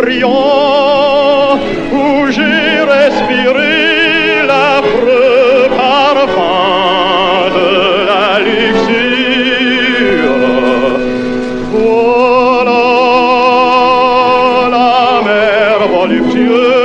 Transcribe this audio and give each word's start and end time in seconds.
Brillant 0.00 1.58
où 1.92 2.30
j'ai 2.30 2.82
respiré 2.96 4.46
l'affreux 4.46 5.68
parfum 5.76 7.50
de 7.58 7.70
la 8.10 8.28
luxure. 8.46 9.60
Voilà 11.72 12.82
la 14.76 15.22
mer 15.28 15.76
voluptueuse 15.94 16.79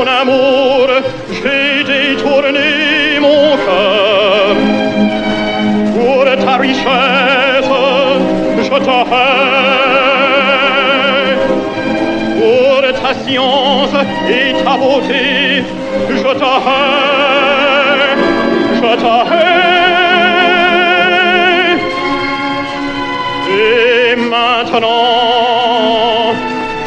ton 0.00 0.06
amour, 0.06 0.88
j'ai 1.30 1.84
détourné 1.84 3.18
mon 3.20 3.56
cœur. 3.64 4.56
Pour 5.94 6.24
ta 6.44 6.54
richesse, 6.56 7.72
je 8.56 8.62
hais. 8.62 8.78
Pour 12.38 12.82
ta 13.02 13.12
science 13.22 13.96
et 14.28 14.52
ta 14.64 14.74
beauté, 14.76 15.64
je 16.08 16.14
hais. 16.14 16.80
Je 18.76 18.90
hais. 19.32 19.60
Et 23.52 24.16
maintenant, 24.16 25.04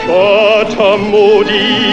je 0.08 0.22
te 0.74 0.90
maudis 1.12 1.93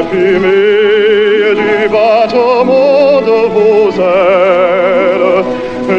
parfumé 0.00 1.54
du 1.60 1.88
battement 1.88 3.20
de 3.20 3.40
vos 3.54 3.90
ailes, 4.00 5.44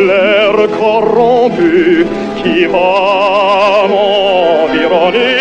l'air 0.07 0.55
corrompu 0.79 2.05
qui 2.41 2.65
va 2.65 3.87
m'environner. 3.89 5.37